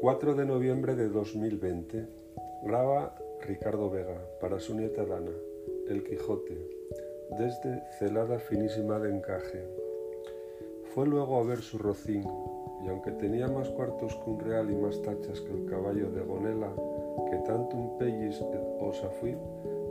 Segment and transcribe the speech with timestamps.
[0.00, 2.06] 4 de noviembre de 2020.
[2.62, 5.30] Graba Ricardo Vega para su nieta Dana,
[5.90, 6.56] El Quijote,
[7.38, 9.62] desde celada finísima de encaje.
[10.94, 12.24] Fue luego a ver su rocín,
[12.82, 16.22] y aunque tenía más cuartos que un real y más tachas que el caballo de
[16.22, 16.72] Gonela,
[17.30, 18.42] que tanto un pellis
[18.80, 19.36] osa fui,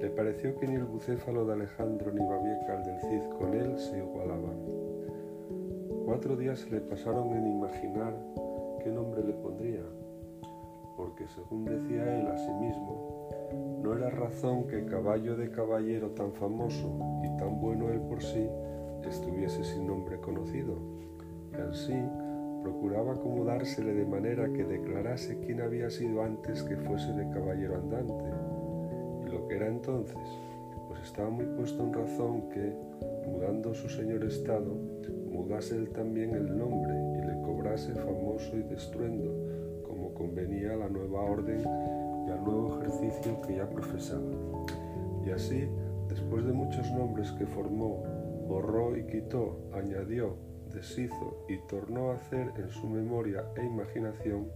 [0.01, 3.77] le pareció que ni el bucéfalo de Alejandro ni Babieca el del Cid con él
[3.77, 4.57] se igualaban.
[6.03, 8.15] Cuatro días le pasaron en imaginar
[8.79, 9.83] qué nombre le pondría,
[10.95, 13.29] porque según decía él a sí mismo,
[13.81, 18.47] no era razón que caballo de caballero tan famoso y tan bueno él por sí
[19.07, 20.75] estuviese sin nombre conocido,
[21.51, 21.95] y así
[22.61, 28.25] procuraba acomodársele de manera que declarase quién había sido antes que fuese de caballero andante,
[29.25, 30.17] y lo que era entonces,
[30.87, 32.73] pues estaba muy puesto en razón que,
[33.27, 34.75] mudando su señor estado,
[35.31, 38.18] mudase él también el nombre y le cobrase famoso
[38.53, 44.31] y destruendo, como convenía a la nueva orden y al nuevo ejercicio que ya profesaba.
[45.25, 45.69] Y así,
[46.07, 48.03] después de muchos nombres que formó,
[48.47, 50.37] borró y quitó, añadió,
[50.73, 54.47] deshizo y tornó a hacer en su memoria e imaginación,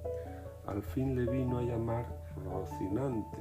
[0.66, 2.06] al fin le vino a llamar
[2.45, 3.38] Rocinante,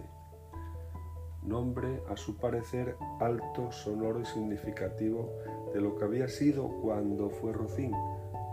[1.43, 5.33] nombre a su parecer alto, sonoro y significativo
[5.73, 7.93] de lo que había sido cuando fue Rocín,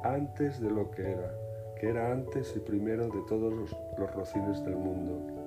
[0.03, 1.31] antes de lo que era,
[1.79, 5.39] que era antes y primero de todos los, los rocines del mundo.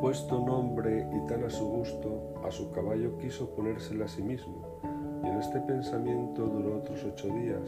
[0.00, 4.80] Puesto nombre y tan a su gusto, a su caballo quiso ponérsele a sí mismo,
[5.22, 7.62] y en este pensamiento duró otros ocho días,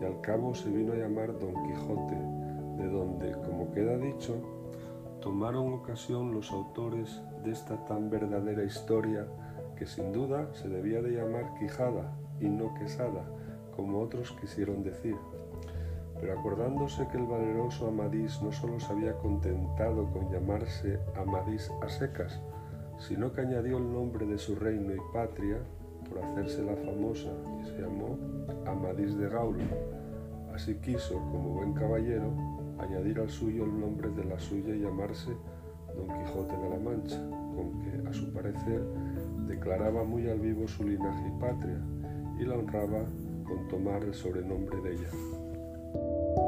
[0.00, 2.16] y al cabo se vino a llamar Don Quijote,
[2.76, 4.36] de donde, como queda dicho,
[5.20, 9.26] tomaron ocasión los autores de esta tan verdadera historia
[9.76, 13.24] que sin duda se debía de llamar Quijada y no Quesada,
[13.76, 15.16] como otros quisieron decir.
[16.20, 21.88] Pero acordándose que el valeroso Amadís no solo se había contentado con llamarse Amadís a
[21.88, 22.40] secas,
[22.98, 25.58] sino que añadió el nombre de su reino y patria
[26.08, 27.30] por hacérsela famosa
[27.60, 28.16] y se llamó
[28.66, 29.64] Amadís de Gaula.
[30.54, 32.30] Así quiso, como buen caballero,
[32.78, 35.30] añadir al suyo el nombre de la suya y llamarse
[35.96, 37.20] Don Quijote de la Mancha,
[37.56, 38.82] con que, a su parecer,
[39.46, 41.80] declaraba muy al vivo su linaje y patria
[42.38, 43.04] y la honraba
[43.52, 46.41] con tomar el sobrenombre de ella.